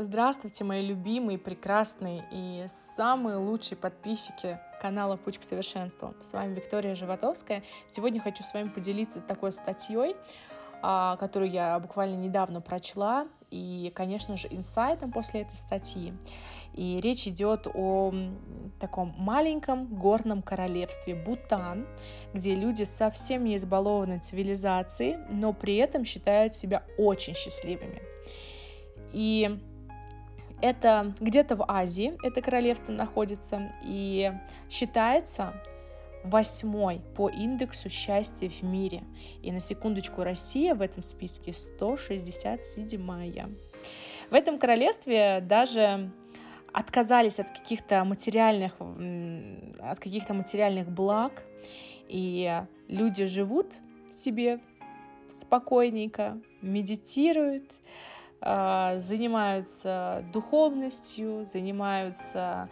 [0.00, 2.66] Здравствуйте, мои любимые, прекрасные и
[2.96, 6.14] самые лучшие подписчики канала «Путь к совершенству».
[6.22, 7.64] С вами Виктория Животовская.
[7.88, 10.14] Сегодня хочу с вами поделиться такой статьей,
[10.82, 16.14] а, которую я буквально недавно прочла, и, конечно же, инсайтом после этой статьи.
[16.74, 18.14] И речь идет о
[18.78, 21.88] таком маленьком горном королевстве Бутан,
[22.32, 28.00] где люди совсем не избалованы цивилизацией, но при этом считают себя очень счастливыми.
[29.12, 29.58] И
[30.60, 34.32] это где-то в Азии, это королевство находится, и
[34.70, 35.54] считается
[36.24, 39.02] восьмой по индексу счастья в мире.
[39.42, 43.48] И на секундочку, Россия в этом списке 167-я.
[44.30, 46.10] В этом королевстве даже
[46.72, 51.44] отказались от каких-то материальных, от каких-то материальных благ,
[52.08, 53.74] и люди живут
[54.12, 54.60] себе
[55.30, 57.72] спокойненько, медитируют,
[58.40, 62.68] занимаются духовностью, занимаются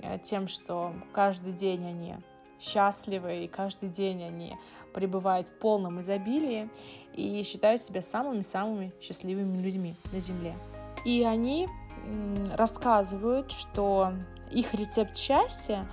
[0.00, 2.16] э, тем, что каждый день они
[2.60, 4.56] счастливы, и каждый день они
[4.94, 6.70] пребывают в полном изобилии
[7.14, 10.54] и считают себя самыми-самыми счастливыми людьми на Земле.
[11.04, 11.68] И они
[12.54, 14.12] рассказывают, что
[14.50, 15.88] их рецепт счастья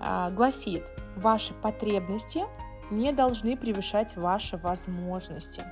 [0.00, 2.44] а, гласит, ваши потребности
[2.90, 5.62] не должны превышать ваши возможности.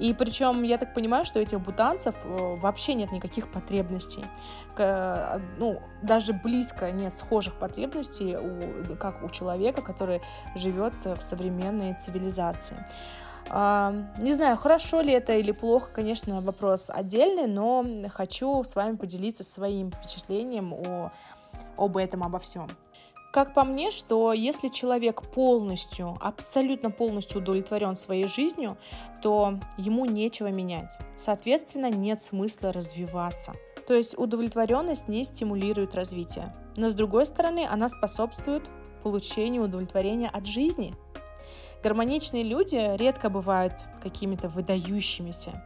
[0.00, 4.24] И причем я так понимаю, что у этих бутанцев э, вообще нет никаких потребностей.
[4.78, 10.22] Ну, даже близко нет схожих потребностей, у, как у человека, который
[10.56, 12.76] живет в современной цивилизации.
[13.50, 19.44] Не знаю, хорошо ли это или плохо, конечно, вопрос отдельный, но хочу с вами поделиться
[19.44, 21.10] своим впечатлением о,
[21.76, 22.68] об этом, обо всем.
[23.32, 28.76] Как по мне, что если человек полностью, абсолютно полностью удовлетворен своей жизнью,
[29.22, 30.98] то ему нечего менять.
[31.16, 33.54] Соответственно, нет смысла развиваться.
[33.86, 36.52] То есть удовлетворенность не стимулирует развитие.
[36.76, 38.68] Но с другой стороны, она способствует
[39.04, 40.96] получению удовлетворения от жизни.
[41.84, 45.62] Гармоничные люди редко бывают какими-то выдающимися,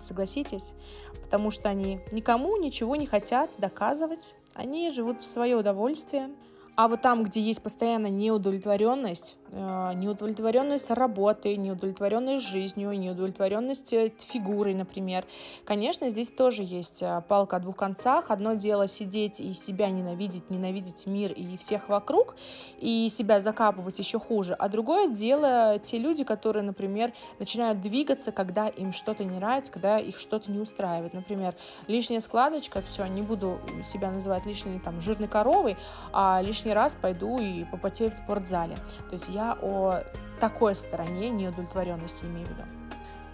[0.00, 0.74] согласитесь,
[1.22, 6.30] потому что они никому ничего не хотят доказывать, они живут в свое удовольствие,
[6.76, 15.24] а вот там, где есть постоянно неудовлетворенность, неудовлетворенность работой, неудовлетворенность жизнью, неудовлетворенность э, фигурой, например,
[15.64, 18.30] конечно, здесь тоже есть э, палка о двух концах.
[18.30, 22.34] Одно дело сидеть и себя ненавидеть, ненавидеть мир и всех вокруг,
[22.80, 24.54] и себя закапывать еще хуже.
[24.54, 29.98] А другое дело те люди, которые, например, начинают двигаться, когда им что-то не нравится, когда
[29.98, 31.14] их что-то не устраивает.
[31.14, 31.54] Например,
[31.86, 35.76] лишняя складочка, все, не буду себя называть лишней там жирной коровой,
[36.12, 38.76] а лишний раз пойду и попотею в спортзале.
[39.08, 40.02] То есть я о
[40.40, 42.62] такой стороне неудовлетворенности имею в виду.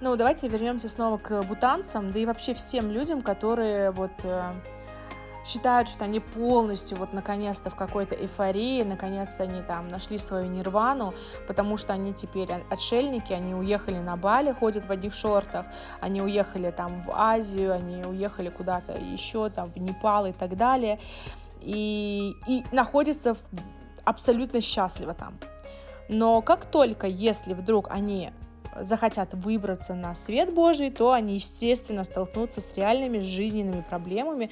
[0.01, 4.53] Ну, давайте вернемся снова к бутанцам, да и вообще всем людям, которые вот э,
[5.47, 11.15] считают, что они полностью вот наконец-то в какой-то эйфории, наконец-то они там нашли свою нирвану,
[11.47, 15.67] потому что они теперь отшельники, они уехали на Бали, ходят в одних шортах,
[16.01, 20.99] они уехали там в Азию, они уехали куда-то еще, там в Непал и так далее
[21.65, 23.37] и, и находится
[24.05, 25.39] абсолютно счастливо там.
[26.09, 28.31] Но как только, если вдруг они
[28.81, 34.51] захотят выбраться на свет Божий, то они, естественно, столкнутся с реальными жизненными проблемами,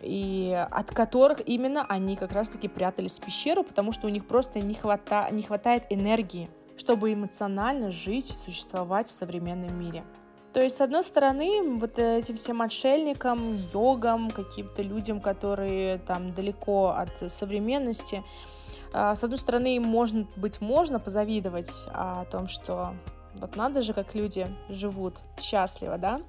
[0.00, 4.60] и от которых именно они как раз-таки прятались в пещеру, потому что у них просто
[4.60, 5.28] не, хвата...
[5.30, 10.04] не хватает энергии, чтобы эмоционально жить и существовать в современном мире.
[10.52, 16.88] То есть, с одной стороны, вот этим всем отшельникам, йогам, каким-то людям, которые там далеко
[16.88, 18.24] от современности,
[18.92, 22.94] с одной стороны, может быть можно позавидовать о том, что
[23.34, 26.20] вот надо же, как люди живут счастливо, да,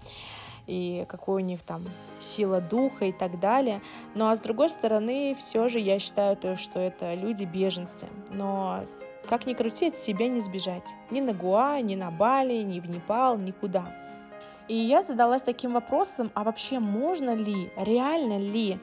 [0.68, 1.84] и какой у них там
[2.20, 3.82] сила духа и так далее.
[4.16, 8.08] Ну а с другой стороны, все же я считаю, то, что это люди-беженцы.
[8.30, 8.86] Но
[9.28, 10.94] как ни крути, от себя не сбежать.
[11.10, 13.94] Ни на Гуа, ни на Бали, ни в Непал, никуда.
[14.68, 18.80] И я задалась таким вопросом, а вообще можно ли, реально ли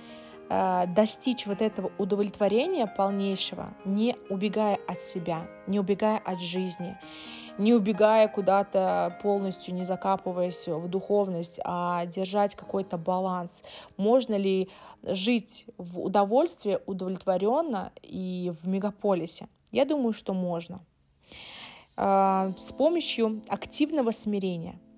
[0.48, 6.96] достичь вот этого удовлетворения полнейшего, не убегая от себя, не убегая от жизни,
[7.58, 13.62] не убегая куда-то полностью, не закапываясь в духовность, а держать какой-то баланс.
[13.96, 14.70] Можно ли
[15.02, 19.48] жить в удовольствии удовлетворенно и в мегаполисе?
[19.70, 20.80] Я думаю, что можно.
[21.96, 24.80] Э, с помощью активного смирения–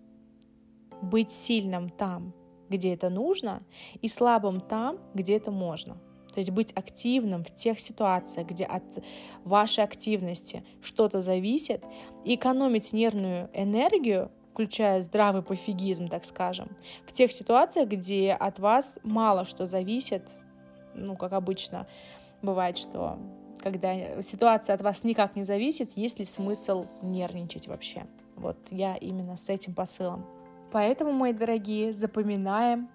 [1.03, 2.35] быть сильным там,
[2.71, 3.63] где это нужно,
[4.01, 5.99] и слабым там, где это можно.
[6.33, 8.85] То есть быть активным в тех ситуациях, где от
[9.45, 11.85] вашей активности что-то зависит,
[12.25, 16.77] и экономить нервную энергию включая здравый пофигизм, так скажем,
[17.07, 20.37] в тех ситуациях, где от вас мало что зависит,
[20.95, 21.87] ну, как обычно
[22.43, 23.19] бывает, что
[23.63, 28.07] когда ситуация от вас никак не зависит, есть ли смысл нервничать вообще.
[28.37, 30.27] Вот я именно с этим посылом.
[30.73, 32.89] Поэтому, мои дорогие, запоминаем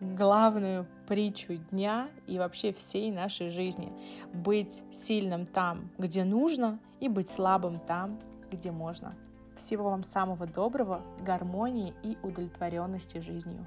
[0.00, 3.92] главную притчу дня и вообще всей нашей жизни.
[4.32, 8.18] Быть сильным там, где нужно, и быть слабым там,
[8.50, 9.14] где можно.
[9.56, 13.66] Всего вам самого доброго, гармонии и удовлетворенности жизнью.